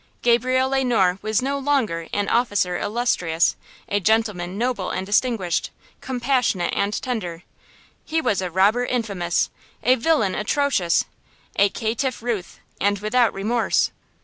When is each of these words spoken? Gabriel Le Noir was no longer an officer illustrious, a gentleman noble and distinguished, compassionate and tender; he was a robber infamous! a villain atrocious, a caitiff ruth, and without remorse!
Gabriel 0.23 0.69
Le 0.71 0.83
Noir 0.83 1.19
was 1.21 1.43
no 1.43 1.59
longer 1.59 2.07
an 2.11 2.27
officer 2.27 2.75
illustrious, 2.75 3.55
a 3.87 3.99
gentleman 3.99 4.57
noble 4.57 4.89
and 4.89 5.05
distinguished, 5.05 5.69
compassionate 5.99 6.73
and 6.75 6.99
tender; 7.03 7.43
he 8.03 8.19
was 8.19 8.41
a 8.41 8.49
robber 8.49 8.83
infamous! 8.83 9.51
a 9.83 9.93
villain 9.93 10.33
atrocious, 10.33 11.05
a 11.55 11.69
caitiff 11.69 12.23
ruth, 12.23 12.59
and 12.79 12.97
without 12.97 13.31
remorse! 13.31 13.91